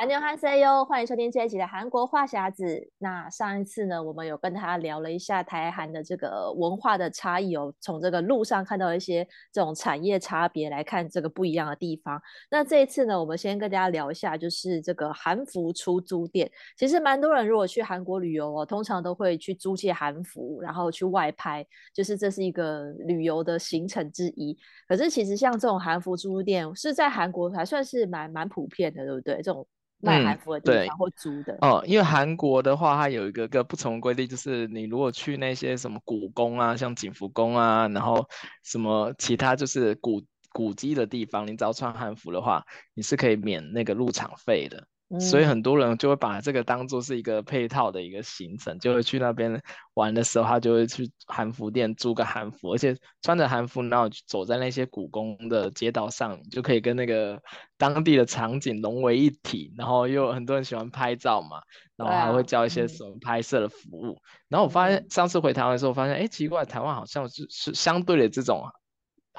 [0.00, 2.90] 安妞哈塞哟，欢迎收听这一集的韩国话匣子。
[2.96, 12.18] 那上一次呢，我们有跟他聊了一下台韩的这个文化的差异哦，从这个路上看到一些这种产业差别来看这个不一样的地方。
[12.50, 16.50] 那这一次呢，我们先跟大家聊一下，就是这个韩服出租店。
[16.78, 21.62] 其实蛮多人如果去韩国旅游哦，通常都会去租借韩服，然后去外拍，
[21.92, 24.56] 就是这是一个旅游的行程之一。
[24.88, 29.34] 可是其实像这种韩服出租店是在韩国还算是蛮蛮普遍的，对不对？
[29.42, 29.66] 这种。
[30.00, 38.26] 卖韩服的地方或租的哦，因为韩国的话，它有一个个不同的规定，就是你如果去那些什么古宫啊，像景福宫啊，然后
[38.62, 42.64] 什么其他就是古古迹的地方，你只要穿韩服的话，
[42.94, 44.86] 你是可以免那个入场费的。
[45.18, 49.60] 所以很多人就会把这个当做是一个配套的一个行程，就会去那边
[49.94, 57.42] 玩的时候，他就会去韩服店租个韩服，而且穿着韩服，然后走在那些古宫的街道上，就可以跟那个
[57.76, 59.74] 当地的场景融为一体。
[59.76, 61.60] 然后又有很多人喜欢拍照嘛，
[61.96, 64.16] 然后还会教一些什么拍摄的服务。
[64.48, 68.62] 然后我发现上次回台湾的时候，发现哎，奇怪，台湾好像是是相对的这种。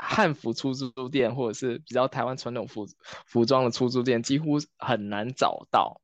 [0.04, 2.88] 汉服出租店，或者是比较台湾传统服
[3.28, 6.02] 服装的出租店，几乎很难找到。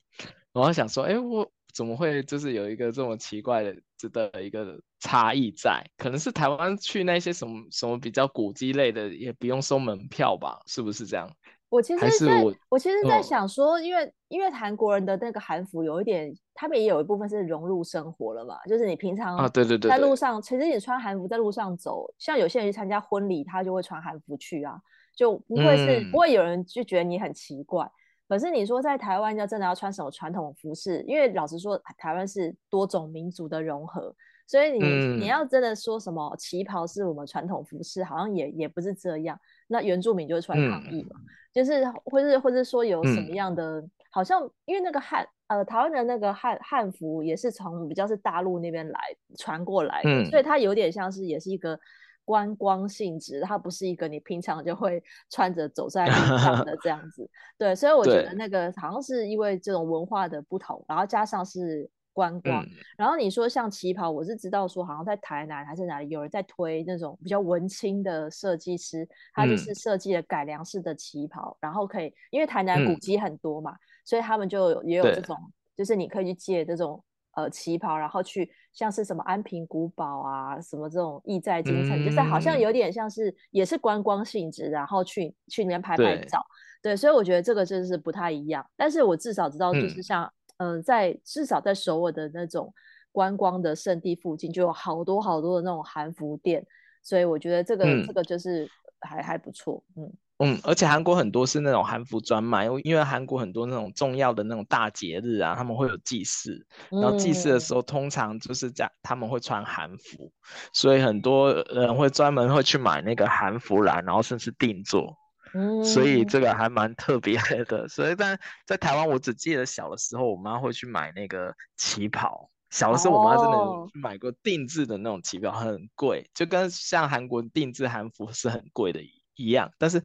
[0.54, 3.76] 我还想说，哎，我怎么会就是有一个这么奇怪的
[4.12, 5.84] 的一个差异在？
[5.98, 10.62] 可能是台湾去那些什么什么比较古迹类的，也不用收门票吧？
[10.68, 11.36] 是不是这样？
[11.70, 24.80] 我其实在，我，我其实，在想说，嗯、因为因为韩国人的那个韩服有一点，他们也有一部分是融入生活了嘛，就是你平常啊，对对对，在路上，其实你穿韩服在路上走，像有些人去参加婚礼，他就会穿韩服去啊，
[25.16, 27.90] 就不会是、嗯、不会有人就觉得你很奇怪。
[28.30, 34.16] 可是你说在台湾要真的要穿什么传统服饰，因为老实说，台湾是多种民族的融合。
[34.48, 39.38] 所以你、嗯、你要真的说什么旗袍是我们传统服饰，好像也也不是这样。
[39.68, 49.00] 那原住民就会出来抗议嘛，嗯、就是或是或是说有什么样的，嗯、好像因为那个汉呃台湾的那个汉汉服也是从比较是大陆那边来
[49.38, 51.78] 传过来的，嗯、所以它有点像是也是一个
[52.24, 57.30] 观光性质，它不是一个你平常就会穿着走在路上的这样子。
[57.60, 61.90] 对，所以我觉得那个好像是因为这种文化的不同，然后加上是。
[62.18, 75.38] 观光，嗯、然后你说像旗袍，我是知道说好像在台南还是哪里有人在推那种比较文青的设计师，他就是设计了改良式的旗袍，嗯、然后可以因为台南古迹很多嘛，嗯、所以他们就也有这种，
[75.76, 77.04] 就是你可以去借这种
[77.36, 86.44] 呃旗袍，然后去像是什么安平古堡啊，什么这种意在京城，嗯、就是好像有点像是也是观光性质，然后去去那边拍拍照，
[86.82, 90.28] 对，对，所以我觉得这个真的是不太一样，但是我至少知道就是像。
[90.58, 92.74] 嗯在至少在首尔的那种
[93.12, 96.66] 观光的圣地附近，就有好多好多的那种韩服店，
[97.02, 98.70] 所以我觉得这个、嗯、这个就是
[99.02, 100.12] 还还不错，嗯。
[100.40, 110.32] 嗯，而且韩国很多是那种韩服专卖，因为韩国很多那种重要的那种大节日啊，他们会有祭祀，然后祭祀的时候通常就是这样，他们会穿韩服，
[110.74, 115.18] 所以很多人会专门会去买那个韩服来，然后甚至定做。
[115.58, 117.88] 嗯，所以这个还蛮特别的。
[117.90, 122.50] 所以，但在台湾，我只记得小的时候，我妈会去买那个旗袍。
[122.70, 123.58] 小的时候，我妈真的
[123.92, 129.02] 去买过定制的那种旗袍，很贵，就跟像韩国定制韩服是很贵的
[129.36, 129.72] 一样。
[129.80, 130.00] 但是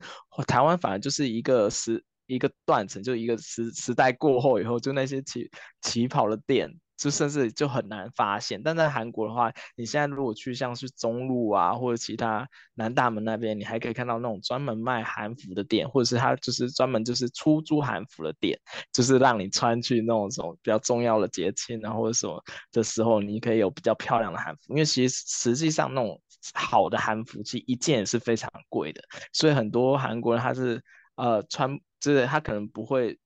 [0.47, 5.51] 台湾反而就是一个时一个断层，就一个时时代过后以后，就那些旗
[5.83, 6.73] 旗袍的店。
[7.03, 18.57] 就甚至就很难发现，但在韩国的话，你现在如果去像是中路啊，或者其他南大门那边，你还可以看到那种专门卖韩服的店，或者是他就是专门就是出租韩服的店，
[18.93, 22.41] 就是让你穿去那种什么比较重要的节庆啊，或者什么
[22.71, 24.61] 的时候，你可以有比较漂亮的韩服。
[24.69, 26.21] 因为其实实际上那种
[26.55, 29.03] 好的韩服，其实一件也是非常贵的，
[29.33, 30.81] 所以很多韩国人他是
[31.17, 33.19] 呃穿，就是他可能不会。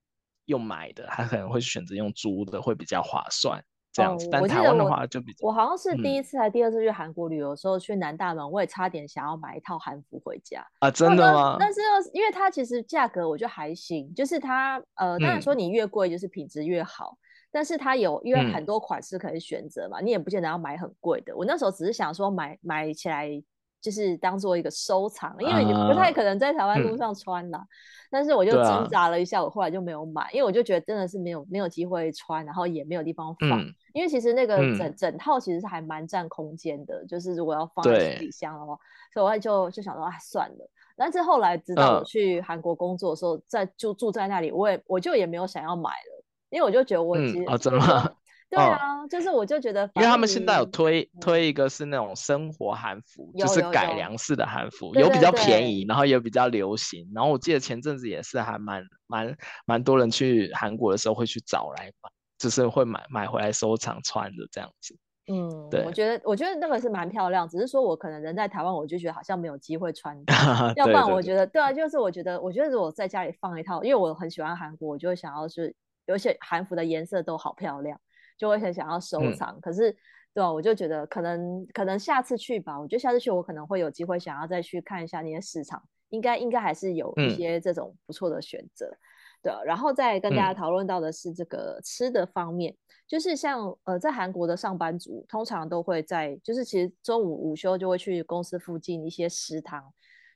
[0.46, 3.62] 用买的，他可能会选择用租的，会比较划算
[3.92, 4.26] 这样子。
[4.26, 10.90] 哦、但台湾的话就比较，我好像是第一次还第二次去韩国旅游的时候，嗯、去南大门，我也差点想要买一套韩服回家啊！
[10.90, 11.56] 真的吗？
[11.58, 11.81] 但是
[12.12, 17.20] 因为它其实价格我觉得还行，就是它呃，当然说你越贵就是品质越好，嗯、
[17.50, 21.37] 但是它有因为很多款式可以选择嘛，嗯、你也不见得要买很贵的。
[21.37, 23.42] 我那时候只是想说买买起来。
[23.81, 27.58] 就是当做一个收藏，因为你不太可能在台湾路上穿啦。
[27.58, 27.69] Uh, 嗯、
[28.11, 33.61] 但是我就挣扎了一下，我后来就没有买，因为我就觉得真的是没有没有机会穿，然后也没有地方放。
[33.61, 38.76] 嗯、因为其实那个整、嗯、整套其实是还蛮占空间的，就是如果要放在行李箱的话，
[39.12, 40.70] 所以我就就想说，哎，算了。
[40.96, 48.17] 但是后来直到我去韩国工作的时候，在就住在那里，我也我就也没有想要买了，因为我就觉得我其实、嗯哦、真的
[48.48, 57.10] 对啊，就是我就觉得，因为他们现在有推推一个是那种生活韩服，就是改良式的韩服，有比较便宜，然后也比较流行。
[57.14, 64.96] 然后我记得前阵子也是还蛮蛮蛮多人去韩国的时候会去找来买，就是会买买回来收藏穿的这样子。
[65.28, 70.16] 嗯，对，我觉得我觉得那个是蛮漂亮，只是说我可能人在台湾，我就觉得好像没有机会穿。
[70.76, 75.75] 要不然我觉得，对啊，就是我觉得，我觉得如果在家里放一套，因为我很喜欢韩国，我就会想要是，
[76.06, 78.00] 有些韩服的颜色都好漂亮，
[78.37, 79.56] 就会很想要收藏。
[79.56, 79.97] 嗯、可是，
[80.35, 88.87] 对啊，我就觉得可能可能下次去吧，我觉得下次去我可能会有机会想要再去看一下那些市场，应该应该还是有一些这种不错的选择。
[88.87, 88.99] 嗯
[89.43, 99.93] 对，然后再跟大家讨论到的是这个吃的方面，嗯、就是像呃，在韩国的上班族通常都会在，就是其实中午午休就会去公司附近一些食堂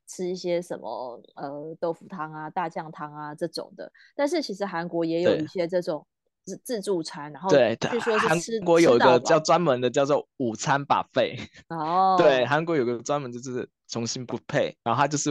[0.07, 3.91] 吃一些什么呃豆腐汤啊、大酱汤啊这种的。
[4.15, 6.07] 但是其实韩国也有一些这种
[6.57, 11.39] 自自助餐，然后对，据说是吃，韩国有一个叫专门的叫做午餐 buffet
[11.69, 15.31] 哦， 对，韩国有个专门就是重新不配，然后它就是。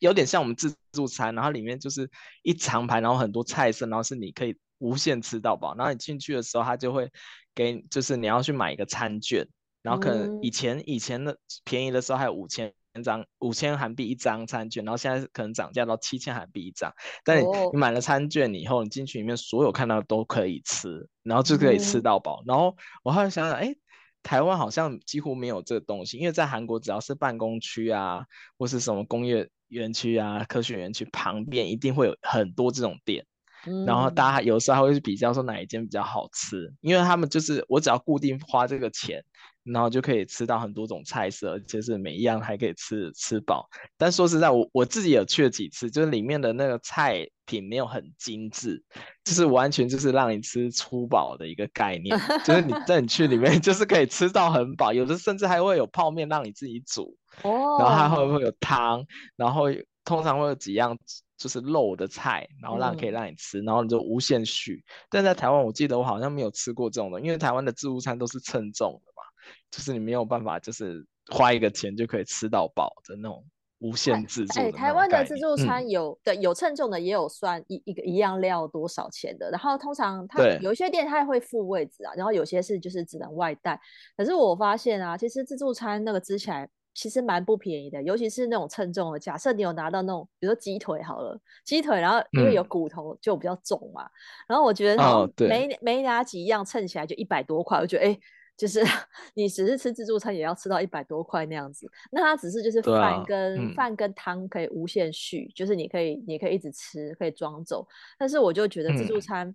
[0.00, 2.10] 有点像我们自助餐，然后里面就是
[2.42, 5.74] 一长排，然后很多菜色，然后是你可以无限吃到饱。
[5.76, 7.12] 然后你进去的时候，他就会
[7.54, 9.46] 给，就是你要去买一个餐券，
[9.82, 12.72] 然后可能以前、嗯、以前的便宜的时候还有五千
[13.02, 16.92] 张五千韩币一张餐券，然后现在可能涨价到七千韩币一张。
[17.24, 22.42] 但你、买了餐券以后，你进去里面所有看到的都可以吃，然后就可以吃到饱。
[22.42, 23.74] 嗯、然后我后来想想，哎。
[24.22, 28.24] 台湾好像几乎没有这个东西，因为在韩国只要是办公区啊，
[28.58, 33.24] 或是什么工业园区啊、科学园区旁边，一定会有很多这种店。
[33.68, 39.22] 嗯、然后大家有时候还会去比较说哪一间比较好吃，因为他们就是我只要固定花这个钱，
[39.66, 43.68] 然后就可以吃到很多种菜色，而且是每一样还可以吃吃饱。
[43.98, 48.82] 但说实在，我我自己有去了几次，就是里面的那个菜品没有很精致，
[49.24, 59.04] 就是完全就是让你吃粗饱的一个概念， 就是你在你去里面就是可以吃到很饱，有的甚至还会有泡面让你自己煮，哦，然后还会会有汤，
[59.36, 59.64] 然后
[60.04, 60.96] 通常会有几样
[61.36, 64.82] 就是肉的菜，然后让可以让你吃，嗯、然后你就无限续。
[65.10, 69.22] 但在台湾，我记得我好像没有吃过这种的，因为台湾的自助餐都是称重的嘛，
[69.70, 73.44] 就是你没有办法就是花一个钱就可以吃到饱的那种。
[73.80, 74.58] 无限自助。
[74.58, 79.50] 哎，台湾的自助餐有、嗯、对有称重的，也有算一一个一样料多少钱的。
[79.50, 83.78] 然后通常它有一些店它会付位置啊，然后有些是就是只能外带。
[84.16, 89.18] 可是我发现啊，其实自助餐那个吃起来其实蛮不便宜的，尤其是那种称重的。
[89.18, 94.10] 假设你有拿到那种，比如说鸡腿好了，鸡腿，然后因为有骨头就比较重嘛，嗯、
[94.48, 98.18] 然后我觉得哦，没没拿几样称起来就一百多块，我觉得哎。
[98.56, 98.80] 就是
[99.34, 107.86] 你只是吃自助餐也要吃到一百多块那样子，那它只是就是饭跟、啊嗯、饭跟汤可以无限续，就是你可以你可以一直吃，可以装走。
[108.18, 109.46] 但是我就觉得自助餐，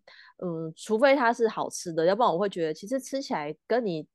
[0.44, 4.08] 嗯，嗯，除非它是好吃的，要不然我会觉得其实吃起来跟你。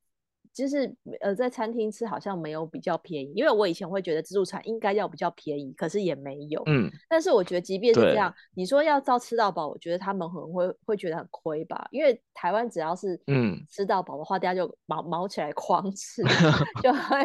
[0.57, 6.63] 就是呃，在餐厅吃好像没有比较便宜，因为我以前会觉得自助餐应该要比较便宜，可是也没有。
[6.65, 6.91] 嗯。
[7.11, 16.23] 但是我觉得即便是这样，你说要照吃到饱，我觉得他们可能会会觉得很亏吧，因为台湾只要是嗯吃到饱的话，大家就毛毛起来狂吃，
[16.83, 17.23] 就会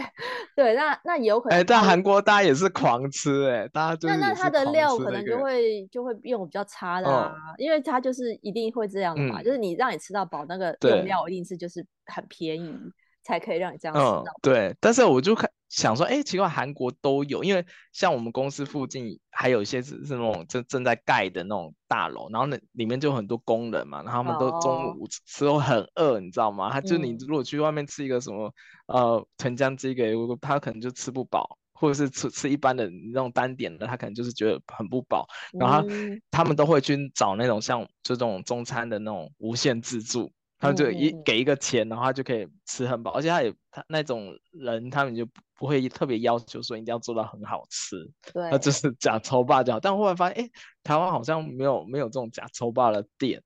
[0.54, 0.74] 对。
[0.76, 1.58] 那那有可能。
[1.58, 12.76] 哎，但韩国大家也是狂吃哎，大家就那那他的料可能就会就会用比较差的啊，因为他就是一定会这样的嘛，就是你让你吃到饱，那个用料一定是就是很便宜。
[13.24, 14.02] 才可以让你这样子。
[14.02, 14.76] 嗯，对。
[14.80, 26.70] 但是我就看想说，哎、欸，奇怪，韩国都有，因为像我们公司附近还有一些是是那种正正在盖的那种大楼，然后那里面就有很多工人嘛，然后他们都中午时候很饿，你知道吗？
[26.72, 28.54] 他就你如果去外面吃一个什么、
[28.88, 35.88] 嗯、呃豚酱鸡给，他可能就吃不饱，或者是吃吃一般的那种单点的，他可能就是觉得很不饱，然后
[36.32, 40.32] 他们都会去找那种像这种中餐的那种无限自助。
[40.62, 45.26] 他们就一给一个钱，然后他就可以吃很饱，而且他也他那种人，他们就
[45.56, 47.98] 不会特别要求说一定要做到很好吃，
[48.32, 49.80] 对，那就是假抽霸就好。
[49.80, 50.52] 但后来发现，哎、欸，
[50.84, 53.42] 台湾好像没有没有这种假抽霸的店。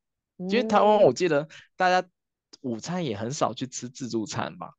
[0.49, 2.05] 其实台湾我记得大家
[2.59, 4.71] 午餐也很少去吃自助餐吧，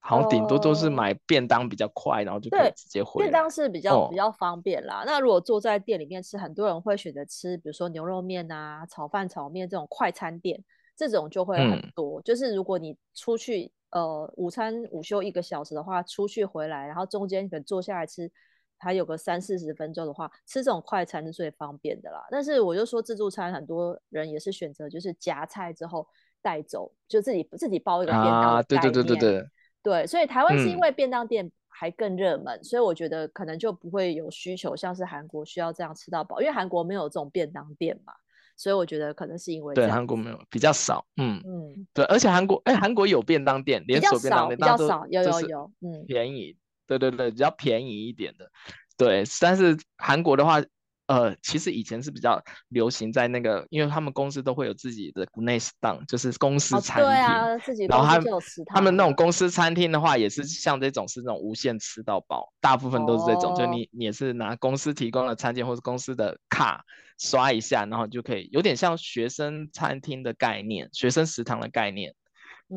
[0.00, 3.24] 好像顶多都是买便当比较快，然后就可以直接回。
[3.24, 5.00] 便当是比较比较方便啦。
[5.00, 10.64] 哦、那如果坐在店里面吃，很多人会选择吃，比如说牛肉面啊、炒饭、炒面这种快餐店。
[11.08, 18.30] 这种就会很多，嗯、就是如果你出去，呃，午餐午休一个小时的话，出去回来，然后中间可能坐下来吃，
[18.78, 22.24] 还有个三四十分钟的话，吃这种快餐是最方便的啦。
[22.30, 26.06] 但是我就说自助餐，很多人也是选择就是夹菜之后
[26.40, 28.56] 带走，就自己自己包一个便当。
[28.56, 29.46] 啊，对对对对对。
[29.82, 38.12] 对，所以台湾是因为便当店还更热门，嗯、所以我觉得可能就不会有需求，像是韩国需要这样吃到饱，因为韩国没有这种便当店嘛。
[38.56, 46.56] 所以我觉得可能是因为对韩国没有比较少，嗯嗯，对，而且韩国哎，韩国有便当店，连锁便当店比较少，有有有，嗯，便宜，
[46.86, 48.50] 对对对，比较便宜一点的，
[48.96, 50.62] 对，但是韩国的话。
[51.08, 57.04] 呃，其实以前是比较流行在那个，因为他们公司都会有自己的国内食堂，就是公司餐厅。
[57.04, 58.76] 哦、对啊，自己公司就有食堂。
[58.76, 66.82] 他们那种公司餐厅的话，也是像这种是那种无限吃到饱，大部分都是这种，哦、就你你也是拿公司提供的餐券或者公司的卡
[67.22, 72.14] 刷一下，然后就可以有点像学生餐厅的概念，学生食堂的概念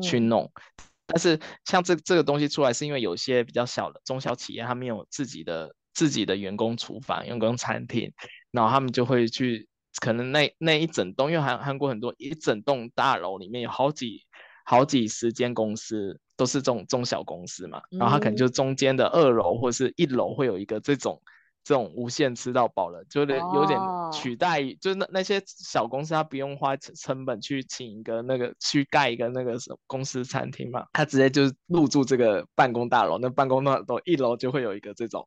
[0.02, 0.44] 去弄。
[0.44, 5.74] 嗯、但是像这这个东西出来，是因为有些比较小的中小企业，他们有自己的。
[5.96, 8.12] 自己的员工厨房、员工餐厅，
[8.50, 9.66] 然后他们就会去，
[9.98, 14.20] 可能那那一整栋，因为韩韩国很多一整栋大楼里面有好几
[14.66, 21.18] 好几十间公司，都是这种中小公司嘛，然后他可能就中间的二楼或是一楼会有一个这种
[21.66, 23.76] 这种无限吃到饱了，就有点有点
[24.12, 35.26] 取代，哦、就是那那些小公司他不用花成本去请一个那个去盖一个那个什么公司餐厅嘛，他直接就是入住这个办公大楼，那办公大楼一楼就会有一个这种。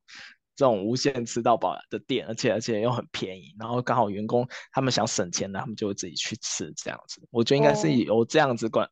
[0.56, 7.26] 这种无限吃到饱的店，而且而且又很便宜，然后刚好员工他们想省钱的，他们就会自己去吃这样子。
[7.32, 8.86] 我觉得应该是由这样子管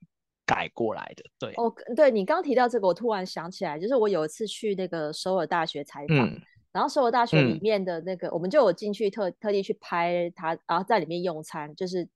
[0.45, 1.25] 改过来的。
[1.37, 6.41] 对，哦，对你刚提到这个，我突然想起来，就是我有一次去那个首尔大学采访，嗯、
[6.77, 12.07] 然后首尔大学里面的那个，嗯、我们就有进去特特地去拍他，然后在里面用餐，就是。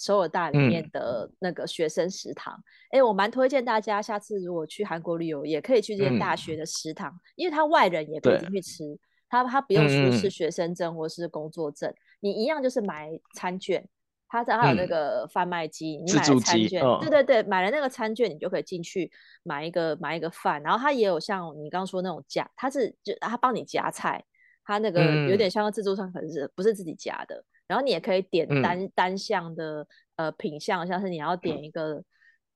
[0.00, 2.54] 首尔大里面的那个学生食堂，
[2.92, 8.96] 哎、嗯，我蛮推荐大家，下次如果去韩国旅游，也可以去这些大学的食堂，嗯、因为他外人也可以进去吃，
[9.28, 13.84] 他他不用出示学生证或是工作证，嗯、你一样就是买餐券，
[14.28, 19.10] 他在还有那个贩卖机，嗯、你买了餐券，对对对，买了那个餐券，你就可以进去
[19.42, 24.22] 买一个买一个饭，然后他也有像你刚刚说那种夹，他是就他帮你夹菜，
[24.64, 27.42] 他那个有点像自助餐，可是不是自己夹的。
[27.66, 32.02] 然后你也可以点单、嗯、单项的呃品项，像是你要点一个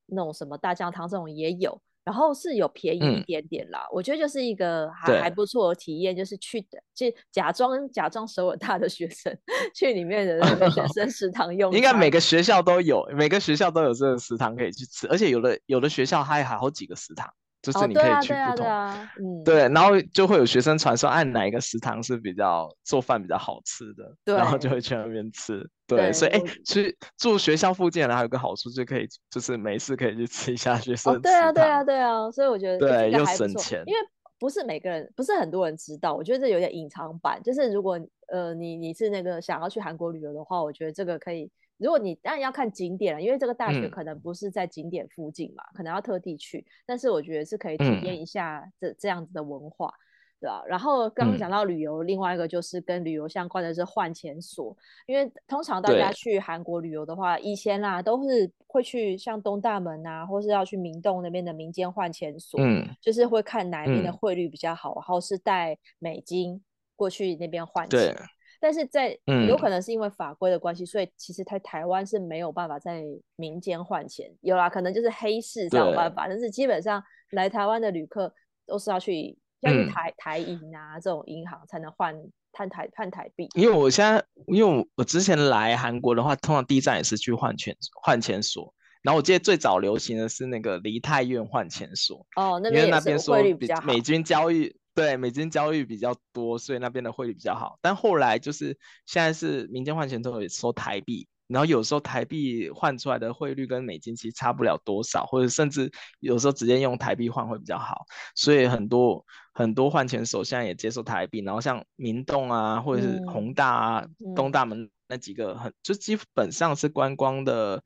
[0.07, 3.80] 那种什么大酱汤这种也有，然后是有便宜一点点啦。
[3.85, 6.61] 嗯、我觉得就是一个还还不错的体验，就是去
[6.94, 9.37] 就假装假装首尔大的学生
[9.75, 11.73] 去里面的那个学生食堂 用。
[11.73, 17.32] 应该每个学校都有，每个学校都有这个食堂可以去吃，而且有的有的学校还有好几个食堂。
[17.62, 25.59] 就是你可以去不同，对，然后就会有学生传说，按哪一个食堂是比较做饭比较好吃的，对然后就会去那边吃。
[25.87, 31.19] 对，对所以哎，去住学校附近的还有个好处，就可以就是没事可以去吃一下学生、哦。
[31.23, 33.99] 对啊，对啊，对啊，所以我觉得对又省钱，因为
[34.40, 36.14] 不是每个人，不是很多人知道。
[36.14, 41.49] 我觉得这有点隐藏版，就是如果呃你你是那个想要去韩国旅游的话，我觉得这个可以。
[41.83, 46.65] 如果你当然要看景点了，因为这个大学可能不是在景点附近嘛，嗯、可能要特地去。
[46.87, 49.93] 但是我觉得是可以体验一下这、嗯、这样子的文化，
[50.41, 50.62] 对吧？
[50.67, 66.62] 然后刚刚讲到旅游，嗯、另外一个就是跟旅游相关的是换钱所，因为通常大家去韩国旅游的话，对以前啦都是会去像东大门啊，或是要去明洞那边的民间换钱所，嗯、就是会看哪边的汇率比较好，嗯、然后是带美金
[66.97, 68.15] 过去那边换钱。
[68.62, 73.02] 但是在有可能是因为法规的关系，嗯、所以其实在台湾是没有办法在
[73.35, 74.33] 民间换钱。
[74.40, 77.02] 有啦，可能就是黑市才有办法，但是基本上
[77.33, 78.33] 来台湾的旅客
[78.64, 82.16] 都是要去要去台、嗯、台银啊这种银行才能换
[82.52, 83.49] 换台换台币。
[83.57, 88.73] 因为我现在因为我之前来韩国的话，通常第一站也是去换钱换钱所。
[89.02, 92.25] 然后我记得最早流行的是那个梨泰院换钱所。
[92.37, 94.76] 哦，那边因为那边说汇率比较好，美军交易。
[94.94, 97.78] 对，美金交易比较多，所以那边的汇率比较好。
[97.80, 108.04] 但后来就是现在是民间换钱都有收台币，然后有时候台币换出来的汇率跟美金其实差不了多少，或者甚至有时候直接用台币换会比较好。
[108.34, 117.82] 所以很多很多换钱手现在也接受台币，然后像明洞啊，或者是宏大啊、嗯、东大门那几个很就基本上是观光的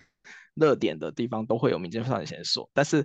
[0.54, 2.68] 热点的地方都会有民间换钱所。
[2.74, 3.04] 但是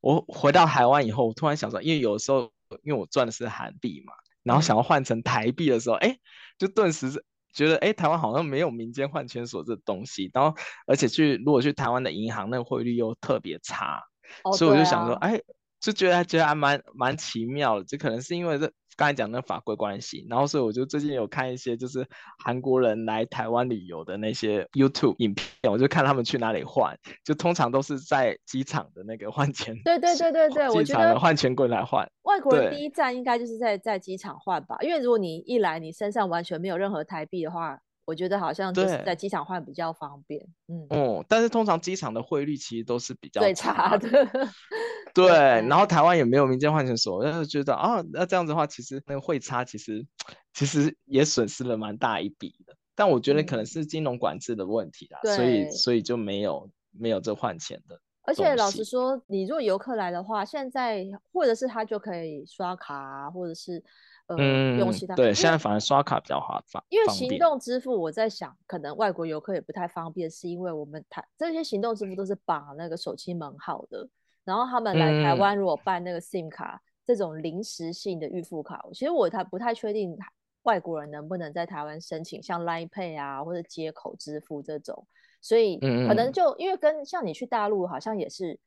[0.00, 2.48] 我回到台湾以后，我突然想说，因为有时候。
[2.82, 4.12] 因为我赚的是韩币嘛，
[4.42, 6.18] 然后想要换成台币的时候，哎、嗯，
[6.58, 14.00] 就顿时觉得，哎，台湾好像没有民间换钱所这东西，然后而且去如果去台湾的银行，那个汇率又特别差，
[14.44, 15.40] 哦、所以我就想说，哎、啊，
[15.80, 18.70] 就觉得觉得还蛮蛮奇妙的，就可能是因为这。
[18.96, 22.06] 刚才讲那法规关系，然后所以我就最近有看一些就是
[22.44, 26.94] 韩国人来台湾旅游的那些 YouTube 影片，我就看他们去哪里换，
[27.24, 29.74] 就通常都是在机场的那个换钱。
[29.84, 32.06] 对对对对对， 我觉得换钱柜来换。
[32.24, 37.78] 外国人第一站应该就是在在机场换吧，因为如果你一来你身上完全没有任何台币的话。
[38.06, 44.08] 我觉得好像就是在机场换比较方便，嗯哦，但是通常机场的汇率其实都是比较最差的，
[45.14, 45.28] 对。
[45.28, 50.06] 然后台湾也没有民间换钱所，但是觉得啊，那这样子的话，其实那个汇差其实
[50.52, 52.74] 其实也损失了蛮大一笔的。
[52.94, 57.98] 但我觉得可能是金融管制的问题啦，嗯、所以所以就没有没有这换钱的。
[58.22, 63.82] 而且老实说，你如果游客来的话，现在或者是他就可以刷卡啊，或者是
[64.26, 65.16] 呃、嗯、用其他。
[65.16, 66.84] 对，现在反而刷卡比较划算。
[66.90, 74.06] 因为行动支付，我在想，可能外国游客也不太方便，是因为我们台这些行动支付都是绑那个手机门号的，
[74.44, 80.16] 然后他们来台湾如果办那个 SIM 卡、嗯、这种临时性的预付卡，其实我还不太确定
[80.62, 85.06] 外国人能不能在台湾申请像 Line Pay 啊或者接口支付这种。
[85.42, 88.58] 所以可能就因为跟像你去大陆，好像也是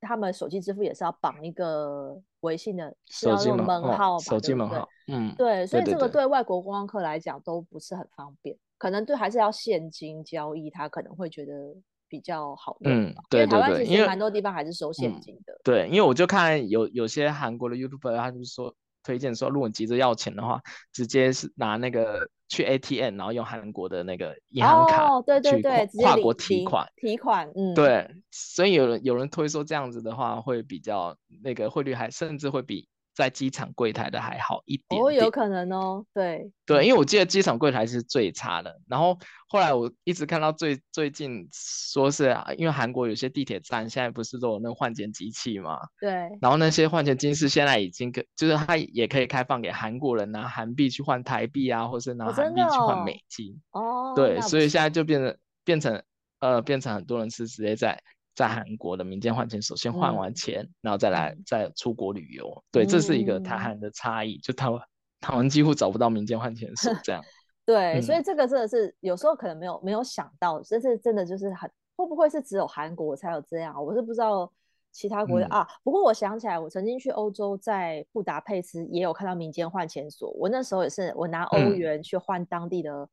[0.00, 6.26] 他们手机支付也是要绑一个微信的手机门号吧，手机门号，嗯，对，所以这个对。
[6.26, 11.74] 外国观光客来讲都不是很方便，可能对还是要现金交易，他可能会觉得
[12.08, 12.92] 比较好用。
[12.92, 15.60] 嗯，对对对，因为蛮多地方还是收现金的。
[15.64, 20.60] 对，因为我就看有有些韩国的 YouTuber，他就是说推荐说，如果你急着要钱的话，
[20.92, 22.28] 直接是拿那个。
[22.48, 32.88] 去 ATM，然后用韩国的那个银行卡，哦，对对对，去跨国提款，提款，嗯，对，所以有人有人推说这样子的话会比较那个汇率还甚至会比。
[33.16, 38.78] 在机场柜台的还好一点，点，哦，有可能哦，对对，因为我记得机场柜台是最差的。
[38.86, 39.18] 然后
[39.48, 46.10] 后来我一直看到最最近说是啊因为韩国有些地铁站现在不是都有那个换钱机器嘛，对。
[46.42, 53.58] 然后那些换钱机是现在已经可，就是它也可以开放给韩国人拿韩币去换台币啊，或是拿韩币去换美金。
[53.70, 54.12] 哦。
[54.14, 56.02] 对，所以现在就变成变成
[56.40, 57.98] 呃变成很多人是直接在。
[58.36, 62.62] 在韩国的民间换钱，首先换完钱，嗯，然后再来再出国旅游。
[62.70, 64.80] 对，这是一个台韩的差异，嗯，就台湾
[65.20, 67.24] 台湾几乎找不到民间换钱所 这样。
[67.64, 73.82] 对，嗯，所以这个真的是有时候可能没有没有想到，这是真的就是很会不会是只有韩国才有这样？
[73.82, 74.52] 我是不知道
[74.92, 75.68] 其他国家，嗯，啊。
[75.82, 80.30] 不过我想起来，我曾经去欧洲，在布达佩斯也有看到民间换钱所。
[80.32, 83.08] 我那时候也是，我拿欧元去换当地的。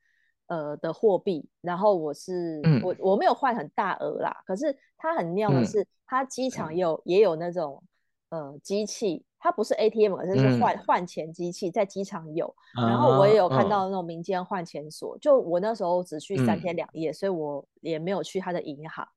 [0.47, 7.81] 嗯呃的货币，然后我是、嗯、我我没有换很大额啦，可是它很妙的是，嗯、它机场也有也有那种
[8.29, 19.07] 呃机器，它不是 ATM，而是是换、嗯、换钱机器，在机场有，然后我也有看到那种民间换钱所，啊、就我那时候只去三天两夜、嗯，所以我也没有去他的银行。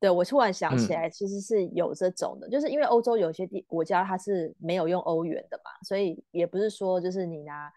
[0.00, 7.72] 对，我突然想起来，其实是有这种的，嗯、就是因为欧洲有些地国家它是没有用欧元的嘛，所以也不是说就是你拿。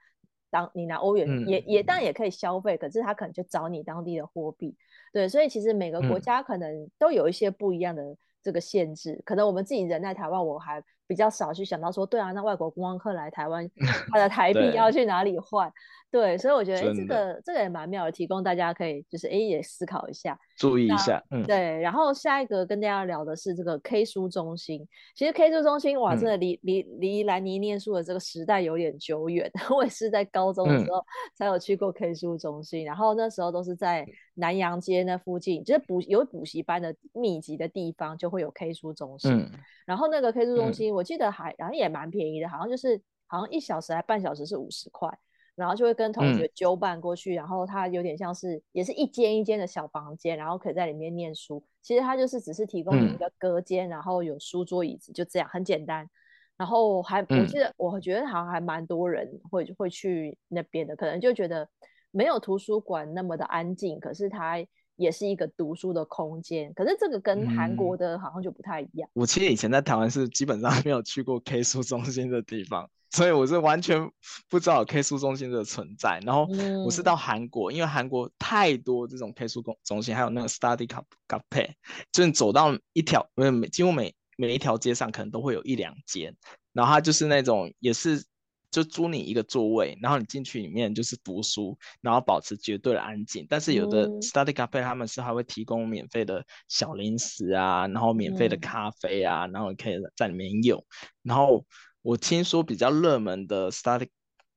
[0.55, 4.73] 当你拿欧元、嗯、也也当然也可以消费，可是他可能就找你当地的货币，
[5.11, 9.11] 对，所以其实每个国家可能都有一些不一样的这个限制。
[9.11, 13.69] 嗯、可能我们自己人在台湾，我还比较少去想到说，对啊，那外国观光客来台湾，
[14.09, 15.69] 他的台币要去哪里换？
[16.11, 21.21] 对，所以我觉得这个这个也蛮妙的，提供大家可以就是哎也思考一下，注意一下。
[21.29, 21.77] 嗯，对。
[21.81, 24.87] 然后下一个跟大家聊的是这个 K 书中心。
[25.13, 29.51] 其实 K 书中心哇，真的离离离兰妮念书的这个时代有点久远。
[29.75, 31.03] 我也是在高中的时候
[31.35, 39.31] 才有去过 K 书中心，嗯、然后那时候都是在南洋街那附近，就是补有补习班的密集的地方就会有 K 书中心。
[39.33, 39.51] 嗯、
[39.85, 45.09] 然后那个 K 书中心，我记得还然后也蛮便宜的，好像就是好像一小时还半小时是五十块。
[45.55, 51.63] 然后就会跟同学揪伴过去，嗯，然后它有点像是，也是一间一间的小房间，然后可以在里面念书。
[51.81, 56.09] 其实它就是只是提供你一个隔间，嗯，然后有书桌椅子，就这样很简单。
[56.57, 61.67] 然后还我记得，我觉得好像还蛮多人会会去那边的，可能就觉得
[62.11, 64.57] 没有图书馆那么的安静，可是它
[64.95, 66.73] 也是一个读书的空间。
[66.73, 69.09] 可是这个跟韩国的好像就不太一样。
[69.15, 72.89] 嗯，我其实以前在台湾是基本上没有去过 K 书中心的地方。
[73.15, 74.11] 所以我是完全
[74.49, 76.45] 不知道 K 书中心的存在，然后
[76.83, 81.69] 我是到韩国，因为韩国太多这种 K 书中中心，还有那个 Study Cafe，
[82.11, 86.35] 就是走到一条，每几乎每每一条街上可能都会有一两间，
[86.73, 88.21] 然后它就是那种也是
[88.69, 93.47] 就租你一个座位，然后你进去里面就是读书，然后保持绝对的安静。
[93.49, 100.85] 但是有的 Study Cafe 他们是还会提供免费的小零食啊，然后免费的咖啡啊，然后你可以在里面用，
[101.23, 101.65] 然后。
[102.05, 104.07] 我听说比较热门的 study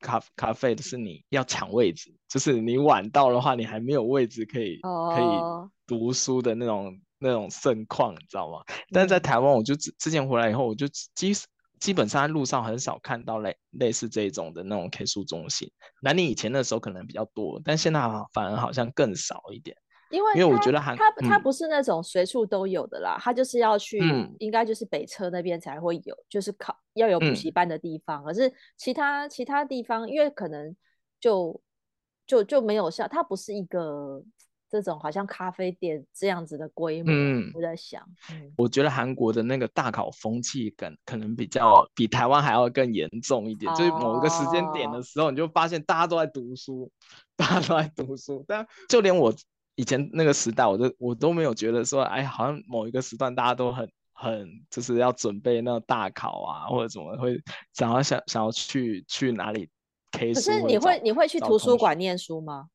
[0.00, 5.14] 咖咖啡的是你要抢位置，就是你晚到的话，你还没有位置可以、oh.
[5.14, 8.58] 可以读书的那种那种盛况，你知道吗？
[8.92, 11.32] 但是在台湾，我就之之前回来以后，我就基
[11.80, 15.70] 基本上在路上很少看到类类似这种的那种 K 书中心。
[16.02, 18.00] 那你以前的时候可能比较多，但现在
[18.34, 19.74] 反而好像更少一点。
[20.10, 28.24] 因为因为我觉得韩它它不是那种随处都有的啦，它、嗯、就是要去、嗯，应该就是北车那边才会有，就是考要有补习班的地方。
[28.24, 30.74] 可、嗯、是其他其他地方，因为可能
[31.20, 31.60] 就
[32.26, 34.22] 就就没有像它不是一个
[34.70, 37.10] 这种好像咖啡店这样子的规模。
[37.10, 43.72] 嗯，我在想，嗯，我觉得韩国的那个大考风气感可能比较比台湾还要更严重一点。
[43.72, 46.90] 哦、就是某一个时间点的时候，你就发现大家都在读书，
[47.34, 48.44] 大家都在读书。
[48.46, 49.32] 但就连我
[49.78, 57.40] 以前那个时代，我都我都没有觉得说，哎，好像某一个时段大家都很很就是要准备那个大考啊，或者怎么会
[57.74, 59.70] 想要想想要去去哪里
[60.10, 60.40] K 书。
[60.40, 62.68] 可是你会你会去图书馆念书吗？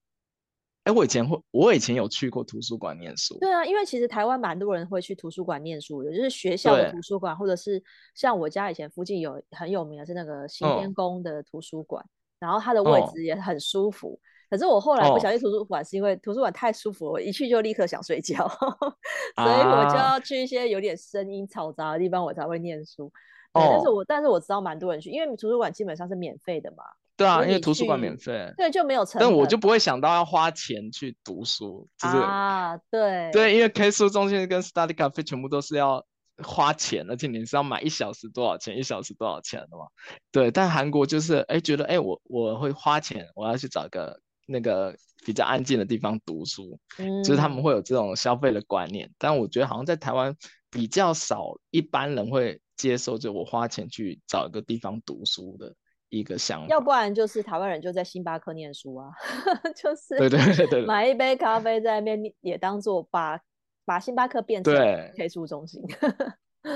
[0.85, 3.37] 哎，我以前会，我以前有去过图书馆念书。
[3.37, 7.83] 对啊，因为其实台湾蛮多人会去图书馆念书的，就是学校的图书馆，或者是
[8.15, 12.07] 像我家以前附近有很有名的是那个行天宫的图书馆，哦、
[12.39, 14.13] 然后它的位置也很舒服。
[14.13, 14.19] 哦、
[14.53, 23.11] 可是我后来不想去图书馆，是因为图书馆太舒服了，我一去就立刻想睡觉，所以我就要去一些有点声音嘈杂的地方，我才会念书。
[23.51, 26.83] 对，但是我、哦、但是我知道蛮多人去，因为图书馆基本上是免费的嘛。
[27.17, 29.27] 对啊，因为图书馆免费，对，就没有成本。
[29.27, 36.05] 但我就不会想到要花钱去读书，就是啊，对对，因为 K 书中心跟 Study Cafe 全部都是要
[36.43, 39.87] 花钱，而且你是要买一小时多少钱，一小时多少钱的嘛。
[40.31, 49.12] 对，但韩国就是哎，觉得哎，我我会花钱，我要去找个那个比较安静的地方读书，嗯，就是他们会有这种消费的观念。
[49.17, 50.36] 但我觉得好像在台湾
[50.69, 55.73] 比较少，一般人会接受就我花钱去找一个地方读书的。
[56.10, 59.10] 一个想法，要不然就是台湾人就在星巴克念书啊，
[59.75, 63.39] 就是对对对对，买一杯咖啡在那边也当做把
[63.84, 64.71] 把星巴克变成
[65.17, 65.82] K 书中心。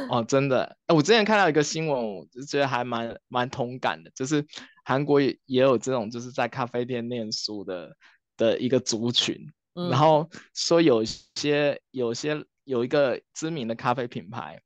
[0.10, 4.44] 哦，真的，哎，我之前看到一个新闻，我就觉得还蛮蛮同感的，就是
[4.88, 7.94] 韩国也也有这种就是在咖啡店念书的
[8.38, 9.36] 的一个族群，
[9.74, 11.04] 嗯、然后说有
[11.36, 14.62] 些有些有一个知名的咖啡品牌，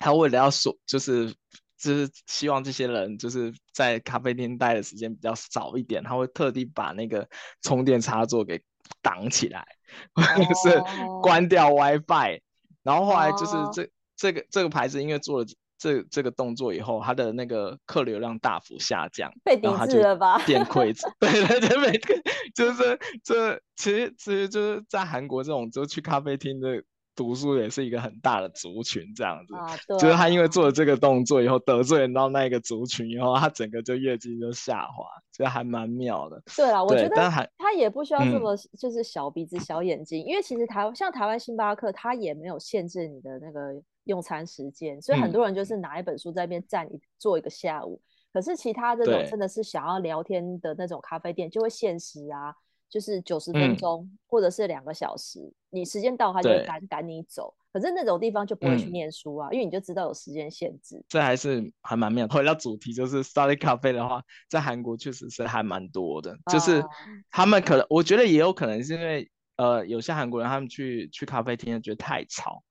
[0.00, 1.34] 他为了要说就是。
[1.76, 7.28] 就是希望这些人就是在咖啡店待的时间比较少一点，他会特地把那个
[7.60, 8.58] 充电插座给
[9.02, 9.66] 挡起来，
[10.14, 10.82] 或者是
[11.20, 12.40] 关掉 WiFi。
[12.82, 13.90] 然后后来就是这、oh.
[14.16, 15.46] 这个这个牌子因为做了
[15.78, 20.38] 这这个动作以后，他的那个客流量大幅下降，被抵制了吧？
[20.46, 22.14] 变亏 对对对，每个
[22.54, 26.82] 就是这其实其实就是在韩国这种就去咖啡厅的。
[27.16, 36.42] 读书也是一个很大的族群，这样子，啊对啊，就是他因为做了这个动作以后得罪到那个族群以后，他整个就业绩就下滑，这还蛮妙的。
[36.56, 48.00] 对啊，我觉得他也不需要这么就是小鼻子小眼睛，嗯、因为其实台像台湾星巴克，他也没有限制你的那个用餐时间，所以很多人就是拿一本书在那边站一坐一个下午。
[48.32, 52.54] 可是其他这种真的是想要聊天的那种咖啡店，就会限时啊。
[52.86, 55.40] 就是九十分钟，嗯，或者是两个小时，
[55.70, 57.52] 你时间到他就赶赶你走。
[57.72, 61.02] 可是那种地方就不会去念书啊，嗯，因为你就知道有时间限制。
[61.08, 62.28] 这还是还蛮妙。
[62.28, 66.38] 回到主题，就是 study cafe 的话，在韩国确实是还蛮多的。
[66.52, 66.84] 就是
[67.32, 72.62] 他们可能，我觉得也有可能是因为，呃，有些韩国人他们去去咖啡厅觉得太吵，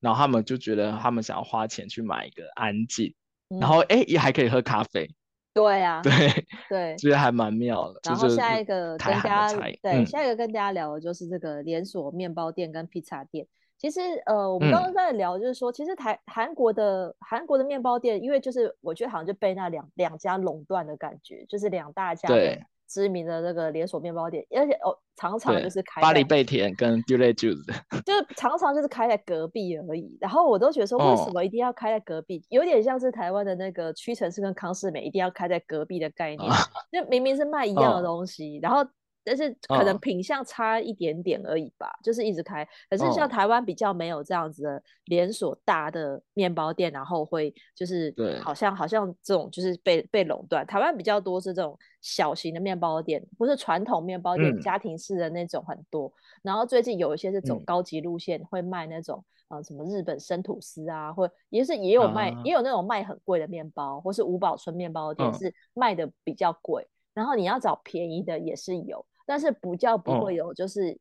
[0.00, 3.14] 然后他们就觉得他们想要花钱去买一个安静，
[3.60, 5.08] 然后哎也还可以喝咖啡。
[5.52, 8.00] 对 呀、啊，对对，觉得还蛮妙的。
[8.04, 13.46] 然后下一个跟大家对、嗯，下一个跟大家聊的就是这个连锁面包店跟披萨店。
[13.76, 22.62] 其实呃，我们刚刚在聊，就是说，嗯、其实台韩国的韩国的面包店，因为就是我觉得好像就被那两两家垄断的感觉，就是两大家对。
[22.90, 27.64] 知名的那个连锁面包店，而且哦，常常就是开巴黎贝甜跟 Dule Juice，
[28.04, 30.18] 就是常常就是开在隔壁而已。
[30.20, 32.38] 然后我都觉得说，为什么一定要开在隔壁？
[32.38, 36.50] 哦、有点像是台湾的那个屈臣氏跟康士美一定要开在隔壁的概念。
[36.90, 38.84] 就、哦、明明是卖一样的东西，哦、然后。
[39.22, 42.66] 但是可能品相差一点点而已吧，哦，就是一直开。
[42.88, 50.66] 可是像台湾比较没有这样子的连锁大的面包店，然后会就是好像好像这种就是被被垄断。
[50.66, 56.12] 台湾比较多是这种小型的面包店，不是传统面包店，家庭式的那种很多，嗯。
[56.44, 66.88] 然后最近有一些是走高级路线，会卖那种呃什么日本生吐司啊，或也是也有卖，啊，也有那种卖很贵的面包，或是五宝村面包店是卖的比较贵，嗯。
[67.12, 69.04] 然后你要找便宜的也是有。
[69.30, 70.98] 但是不叫不会有，就是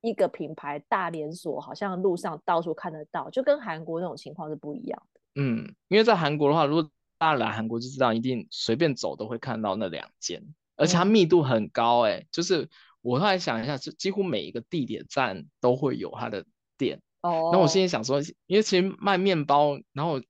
[0.00, 5.20] 一个品牌大连锁，好像路上到处看得到，就跟韩国那种情况是不一样的。
[5.40, 10.42] 嗯，因为在韩国的话，如果大家来韩国就知道，一定随便走都会看到那两间，
[10.74, 12.26] 而且它密度很高哎。
[12.32, 12.68] 就是
[13.00, 16.44] 我后来想一下，就几乎每一个地铁站都会有它的
[16.76, 17.00] 店。
[17.22, 17.50] 哦。
[17.52, 20.20] 那我现在想说，因为其实卖面包，然后。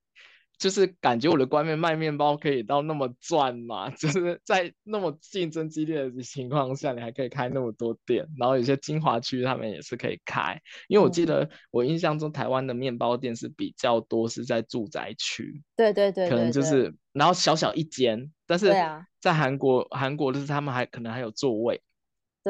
[0.59, 3.89] 就是感觉我的观念卖面包可以到那么赚嘛？
[3.97, 10.61] 就是在那么竞争激烈的情况下，你还可以开那么多店，然后有些精华区他们也是可以开。
[10.89, 18.75] 因为我记得我印象中台湾的面包店是比较多是在住宅区，对对对，对，可能就是然后小小一间，但是
[19.21, 21.81] 在韩国韩国就是他们还可能还有座位，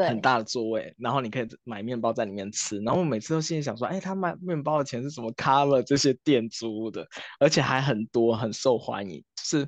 [0.07, 2.79] 很大的座位，然后你可以买面包在里面吃。
[2.81, 7.07] 然后我每次都心里想说，哎，他卖面包的钱是怎么 cover 这些店租的？
[7.41, 9.25] 而且还很多，很受欢迎。
[9.35, 9.67] 就是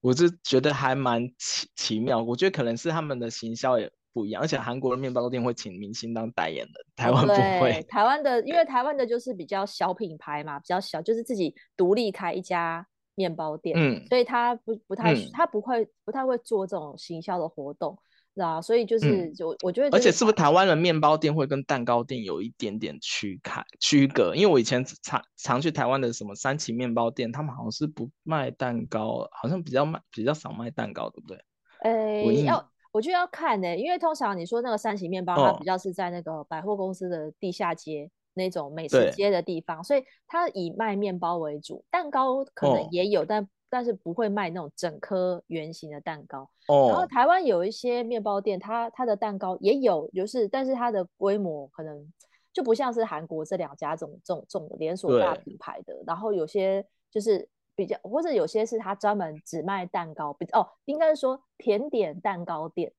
[0.00, 2.22] 我就觉得还蛮奇奇妙。
[2.22, 7.84] 我觉得可能是他们的行销也不一样，而且韩国的面包店会请明星当代言的，台湾不会。
[7.88, 24.34] 台湾的，因为台湾的就是比较小品牌嘛，比较小，就是自己独立开一家面包店，嗯，所以他不不太，他、嗯、不会不太会做这种行销的活动，是啊，所以就是就、嗯、我觉得，而且是不是台湾的面包店会跟蛋糕店有一点点区开区隔？
[24.34, 31.44] 因为我以前常常去台湾的什么三旗面包店，他们好像是不卖蛋糕，好像比较卖比较少卖蛋糕，对不对？
[31.80, 31.90] 哎、
[32.22, 32.70] 欸，要。
[32.92, 46.48] 我就要看呢、欸，因为通常你说那个三旗面包，它比较是在那个百货公司的地下街、哦、那种美食街的地方，所以它以卖面包为主，蛋糕可能也有，哦、但但是不会卖那种整颗圆形的蛋糕。
[46.68, 52.12] 哦、然后台湾有一些面包店，它它的蛋糕也有，就是但是它的规模可能
[52.52, 57.48] 就不像是韩国这两家这种这种这种连锁大品牌的，然后有些就是。
[57.78, 62.90] 比较或者有些是它专门只卖蛋糕，比哦，应该是说甜点蛋糕店，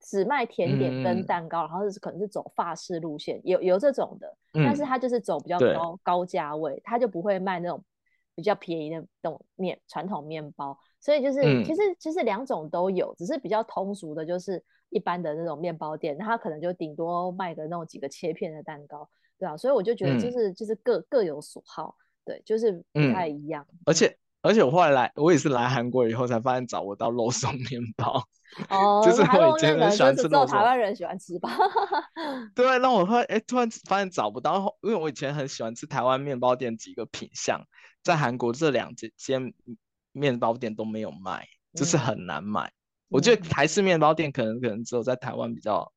[0.00, 7.80] 只卖甜点跟蛋糕，嗯、然后是可能是走法式路线，有有这种的，嗯、但是它就是走比较高高价位，它就不会卖那种
[8.36, 21.96] 比较便宜的那种面传统面包，所以就是、嗯、其实其实两种都有，只是比较通俗的就是一般的那种面包店，它可能就顶多卖个那种几个切片的蛋糕，对啊，所以我就觉得就是、嗯、就是各各有所好。
[22.26, 23.64] 对，就是不太一样。
[23.70, 28.22] 嗯、而且而且我后来来，我也是来韩国以后才发现找不到肉松面包。
[28.70, 31.50] 哦，就是我以前很喜欢吃肉松，台湾人喜欢吃吧？
[32.54, 37.60] 对，那我后来哎，突然发现找不到，因为我以前很喜欢吃台湾面包店几个品相，
[38.04, 39.52] 在韩国这两间
[40.12, 42.68] 面包店都没有卖，就是很难买。
[42.68, 42.72] 嗯、
[43.10, 45.92] 我觉得台式面包店可能可能只有在台湾比较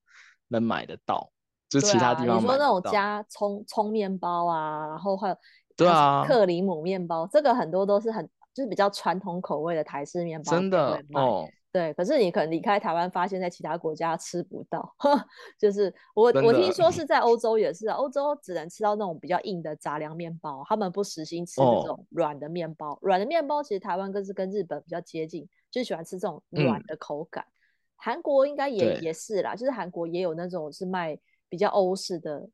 [0.47, 1.31] 能买得到，
[1.69, 2.53] 就是其他地方买不到。
[2.53, 5.37] 你说那种加葱葱面包啊，然后还有。
[5.77, 11.47] 对啊，克里姆面包这个很多都是很就是比较传统口味的台式面包，真的哦。
[11.71, 14.95] 对，可是你可能离开台湾，发现在其他国家吃不到。
[15.59, 22.97] 就是我我听说是在欧洲也是，欧洲只能吃到那种比较硬的杂粮面包，他们不实行吃那种软的面包。
[23.03, 27.43] 软、哦、的面包其实台湾更是跟日本比较接近，就喜欢吃这种软的口感。
[27.43, 27.53] 嗯、
[27.97, 31.15] 韩国应该也也是啦，就是韩国也有那种是卖
[31.47, 32.49] 比较欧式的。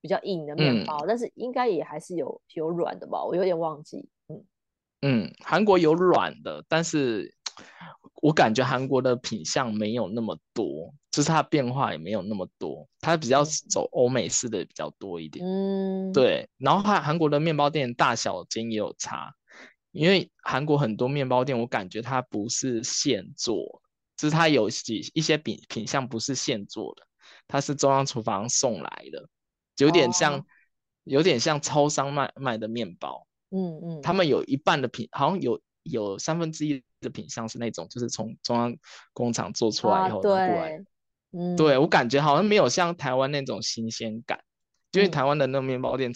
[0.00, 4.08] 比较硬的面包，嗯、但是应该也还是有有软的吧，我有点忘记。
[5.00, 7.34] 嗯嗯，韩国有软的，但是
[8.20, 15.44] 我感觉韩国的品相没有那么多，就是它变化也没有那么多，它比较走欧美式的比较多一点。
[15.46, 16.48] 嗯，对。
[16.56, 19.32] 然后它韩国的面包店大小间也有差，
[19.92, 23.80] 因为韩国很多面包店，我感觉它不是现做，
[24.16, 27.06] 就是它有几一些品品相不是现做的，
[27.46, 29.28] 它是中央厨房送来的。
[29.76, 30.42] 有点像，oh.
[31.04, 38.76] 有点像超商卖卖的面包，嗯嗯，他们有一半的品，好像有有三分之一的品相是那种，就是从中央
[39.12, 40.84] 工厂做出来以后拿过来，啊、对，
[41.32, 44.38] 嗯，对我感觉好像没有像台湾那种新鲜感，
[44.92, 46.12] 因为台湾的那种面包店，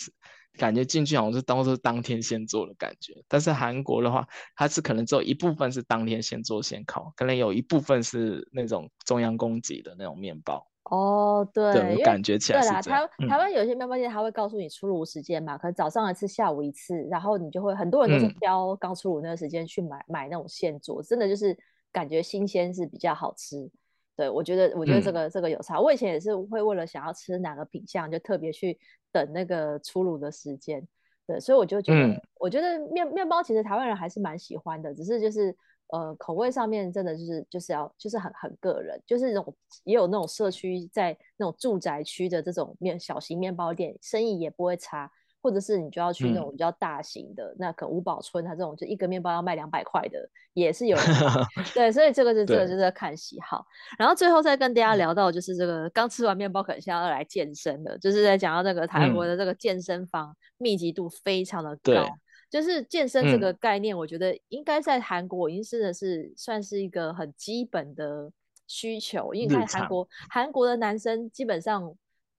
[0.58, 10.66] 感觉进去好像是都是当天现做的感觉，但是韩国的话，它是可能只有一部分是当天现做现烤，可能有一部分是那种中央供给的那种面包。
[10.84, 12.60] 哦，对，对，我感觉起来。
[12.60, 21.56] 对啦，台台湾有些面包店，他会告诉你出炉时间嘛，嗯、可能早上一次，下午一次，然后你就会很多人都是挑刚出炉那个时间去买、嗯、买那种现做，真的就是
[21.92, 23.70] 感觉新鲜是比较好吃。
[24.16, 25.80] 对，我觉得我觉得这个、嗯、这个有差。
[25.80, 28.76] 我以前也是会为了想要吃哪个品相，就特别去
[29.12, 30.86] 等那个出炉的时间。
[31.28, 35.56] 对，所以我就觉得，嗯、我觉得面面包其实台湾人还是蛮喜欢的，只是就是。
[35.92, 45.10] 呃，口味上面真的就是就是要就是很很个人，就是那种也有那种社区在那种住宅区的这种面小型面包店，生意也不会差，
[45.42, 50.18] 或者是你就要去那种比较大型的，嗯、那可五宝村它这种就一个面包要卖两百块的，
[50.54, 51.06] 也是有人
[51.74, 53.62] 对，所以这个是这个就是在看喜好。
[53.98, 61.92] 然后最后再跟大家聊到就是这个刚吃完面包，可能现在要来健身的，就是在讲到这个台湾的这个健身房密集度非常的高。
[61.92, 62.18] 嗯
[62.52, 68.30] 就是健身这个概念，我觉得应该在韩国已经是的是算是一个很基本的
[68.66, 71.82] 需求，因为你看韩国韩国的男生基本上，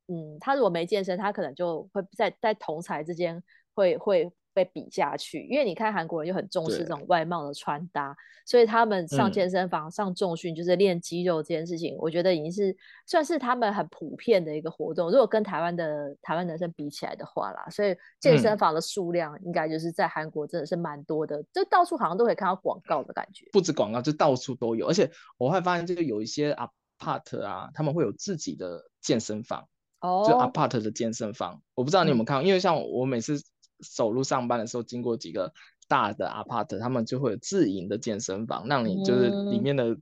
[0.08, 3.41] 嗯，他如果没健身，他可能就会在在同才之间
[3.73, 4.32] 会会。
[4.53, 15.09] 被比下去，因为你看韩国人就很重视这种外貌的穿搭，所以他们上健身房、嗯、上重训就是练肌肉这件事情，我觉得已经是算是他们很普遍的一个活动。
[15.09, 23.45] 如果跟台湾的台湾男生比起来的话啦，所以健身房的数量应该就是在韩国真的是蛮多的，嗯、就到处好像都可以看到广告的感觉。
[23.51, 26.69] 不止广告，就到处都有，而且我会发现这个有一些啊。
[26.99, 29.67] apart 啊，他们会有自己的健身房，
[29.99, 31.61] 哦，就 apart 的健身房。
[31.73, 33.41] 我不知道你有没有看因为像我每次
[33.84, 35.54] 走路上班的时候，经过几个
[35.88, 39.96] 大的 apart，他们就会有自营的健身房，让你就是里面的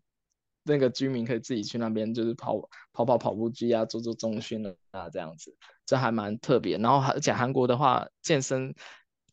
[0.64, 2.58] 那个居民可以自己去那边就是跑
[2.94, 6.78] 跑跑跑步机啊，做做中训啊这样子，这还蛮特别。
[6.78, 8.74] 然后而且韩国的话，健身。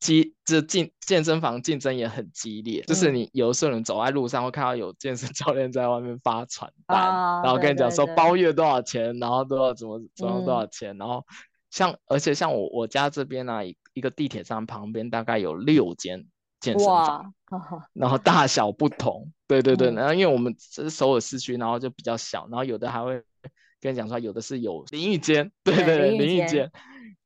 [0.00, 11.26] 激这进健身房竞争也很激烈，嗯、就是你有时候你走在路上会看到有健身教练在外面发传单，啊、然后跟你讲说包月多少钱，对对对，然后都要怎么怎么多少钱，嗯、然后
[11.72, 13.62] 像而且像我我家这边呢、啊，
[13.98, 16.24] 一个地铁站旁边大概有六间
[16.60, 17.34] 健身房，
[17.92, 23.22] 然后大小不同，对对对，嗯、然后因为我们这是首尔市区，然后就比较小，然后有的还会
[23.80, 26.70] 跟你讲说有的是有淋浴间，对对对，淋浴间。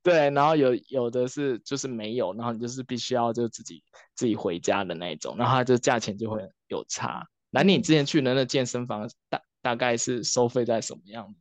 [0.05, 3.85] 对，然后有有的是就是没有，然后你就是必须要就自己
[4.17, 7.25] 自己回家的那一种，然后它就价钱就会有差。
[7.51, 11.35] 那你之前去的那健身房大大概是收费在什么样的？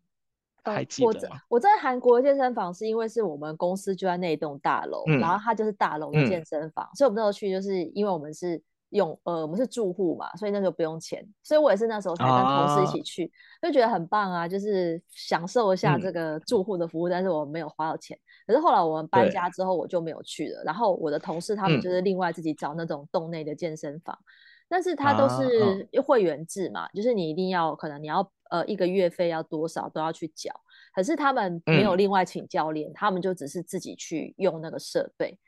[0.63, 1.13] 还记得吗？
[1.13, 8.62] 我在我在韩国健身房是因为是我们公司就在那栋大楼，嗯、然后它就是大楼的健身房，嗯、所以我们那时候去就是因为我们是。
[8.91, 18.19] 用呃，我们是住户嘛，所以那时候不用钱，所以我也是那时候才跟同事一起去，啊、就觉得很棒啊，就是享受一下这个住户的服务，嗯、但是我没有花到钱。
[18.45, 20.62] 可是后来我们搬家之后，我就没有去了。
[20.65, 24.28] 然后我的同事他们就是另外自己找那种洞内的健身房，嗯、
[24.67, 30.53] 但是它都是会员制嘛，啊、就是你一定要可能你要呃一个月费要多少都要去缴，
[30.93, 35.39] 可是他们没有另外请教练，嗯、他们就只是自己去用那个设备。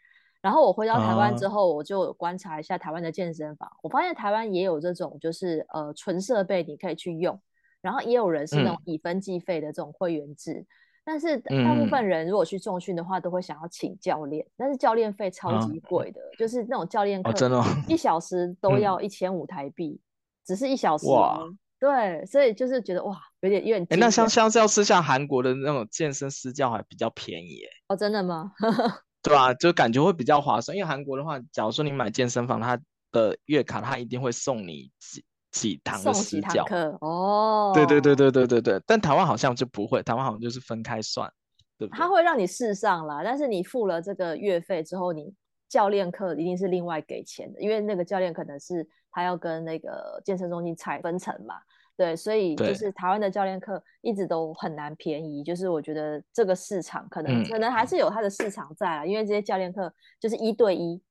[0.41, 7.39] 然后我回到台湾之后，我就观察一下台湾的健身房，uh, 我发现台湾也有这种，就是呃纯设备你可以去用，
[7.81, 10.67] 然后也有人是那种以分计费的这种会员制，嗯、
[11.05, 17.31] 但是大部分人如果去重训的话，都会想要请教练，嗯、但是教练费超级贵的，uh, 就是那种教练课
[17.87, 18.53] 一小时。
[18.59, 20.03] 都要一千五台币，嗯、
[20.45, 21.39] 只是一小时，哇
[21.84, 23.86] 对，所以就是觉得哇，有点有点。
[23.89, 28.54] 哎，那像像是像韩国的那种健身私教还比较便宜哎，哦，真的吗？
[29.22, 29.54] 对吧、啊？
[29.56, 32.80] 就感觉会比较划算，因为韩国的话，假如说你买健身房，它
[33.12, 37.74] 的月卡它一定会送你几几堂的私教课哦。
[37.76, 41.30] 对对对对对对对，但台湾好像就不会，台湾好像就是分开算，
[41.78, 41.98] 对不对？
[41.98, 45.34] 他会让你试上啦，但是你付了这个月费之后，你
[45.73, 51.55] 教练课一定是另外给钱的，因为那个教练可能是他要跟那个健身中心拆分成嘛。
[51.97, 61.01] 对，所以就是台湾的教练课一直都很难便宜，就是我觉得这个市场可能、嗯、可能还是有它的市场在啊，因为这些教练课就是一对一，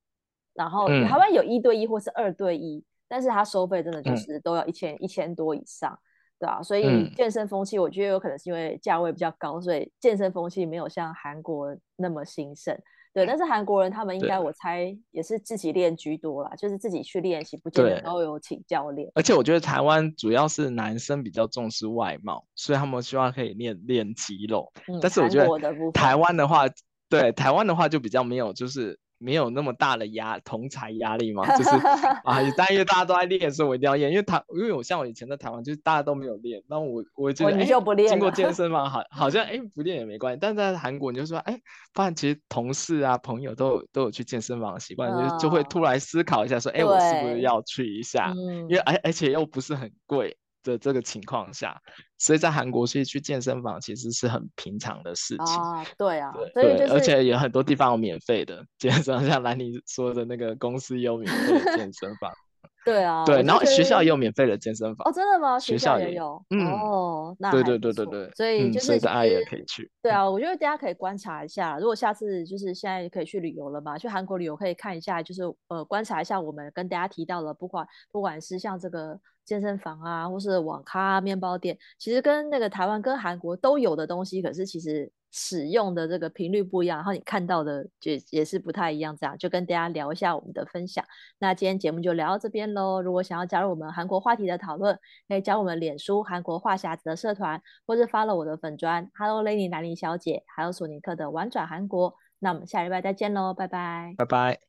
[0.55, 5.99] 然后台湾有一对一或是二对一，嗯、但是它收费真的就是都要一千、嗯、一千多以上，
[6.39, 12.81] 对啊，所以健身风气我觉得有可能是因为价位比较高，所以健身风气没有像韩国那么兴盛。
[13.13, 19.11] 对，但是韩国人他们应该我猜也是自己练居多啦，就是自己去练习，不见得都有请教练。
[19.15, 24.73] 而且我觉得台湾主要是男生比较重视外貌，所以他们希望可以练练肌肉。
[24.89, 26.65] 嗯、但是我觉得台湾的话，
[27.09, 28.99] 对台湾的话就比较没有，就是。
[29.23, 31.71] 没有那么大的压同侪压力嘛，就是
[32.25, 34.11] 啊，但因为大家都在练，所以我一定要练。
[34.11, 37.65] 因为台，因为我像我以前在台湾，就是大家都没有练，那我我觉得哎，
[38.09, 40.39] 经过健 身嘛，好，好像哎不练也没关系。
[40.41, 41.59] 但是在韩国，你就说哎，
[41.95, 48.33] 发现其实同事啊朋友都有都有去健身房的习惯，就就会突然思考一下说，哎，我是不是要去一下？
[48.69, 50.37] 因为而而且又不是很贵。
[50.63, 51.81] 的这个情况下，
[52.19, 55.85] 所以在韩国其实去健身房其实是很平常的事情啊。
[55.99, 62.31] 对啊，对，而且有很多地方有免费的健身房，像兰妮说的那个公司也有免费的健身房。
[62.85, 65.57] 对啊，对，然后学校也有免费的健身房哦，真的吗？
[65.57, 69.89] 学校也有，嗯，哦，那对对对对对，所以就是大家也可以去。
[70.03, 85.11] 对啊，我觉得大家可以观察一下，如果下次就是现在可以去旅游了嘛，去韩国旅游可以看一下，就是呃观察一下我们跟大家提到了，不管不管是像这个健身房啊，或是网咖、面包店，其实跟那个台湾跟韩国都有的东西，可是其实。
[85.35, 91.03] 使用的这个频率不一样，然后你看到的就也是不太一样，这样就跟大家聊一下我们的分享。
[91.39, 93.01] 那今天节目就聊到这边喽。
[93.01, 94.95] 如果想要加入我们韩国话题的讨论，
[95.27, 102.15] 可以加入我们脸书韩国话匣子的社团，或是发了我的粉砖 Hello Lenny 兰妮小姐，还有索尼克的玩转韩国。
[102.39, 104.63] 那我们下礼拜再见喽，拜拜，拜拜。